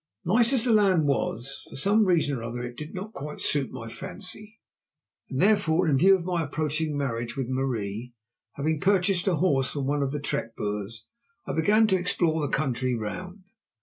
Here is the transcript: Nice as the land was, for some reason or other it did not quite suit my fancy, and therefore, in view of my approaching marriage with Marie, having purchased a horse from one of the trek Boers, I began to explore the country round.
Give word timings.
Nice 0.25 0.51
as 0.51 0.65
the 0.65 0.73
land 0.73 1.05
was, 1.05 1.61
for 1.69 1.75
some 1.75 2.05
reason 2.05 2.39
or 2.39 2.41
other 2.41 2.63
it 2.63 2.75
did 2.75 2.95
not 2.95 3.13
quite 3.13 3.39
suit 3.39 3.69
my 3.71 3.87
fancy, 3.87 4.59
and 5.29 5.39
therefore, 5.39 5.87
in 5.87 5.99
view 5.99 6.15
of 6.15 6.25
my 6.25 6.41
approaching 6.41 6.97
marriage 6.97 7.37
with 7.37 7.47
Marie, 7.47 8.15
having 8.53 8.79
purchased 8.79 9.27
a 9.27 9.35
horse 9.35 9.73
from 9.73 9.85
one 9.85 10.01
of 10.01 10.11
the 10.11 10.19
trek 10.19 10.55
Boers, 10.55 11.05
I 11.45 11.53
began 11.53 11.85
to 11.85 11.97
explore 11.99 12.41
the 12.41 12.51
country 12.51 12.95
round. 12.95 13.43